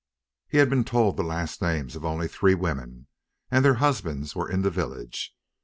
He 0.47 0.57
had 0.57 0.67
been 0.67 0.83
told 0.83 1.15
the 1.15 1.23
last 1.23 1.61
names 1.61 1.95
of 1.95 2.03
only 2.03 2.27
three 2.27 2.55
women, 2.55 3.05
and 3.51 3.63
their 3.63 3.75
husbands 3.75 4.35
were 4.35 4.49
in 4.49 4.63
the 4.63 4.71
village. 4.71 5.35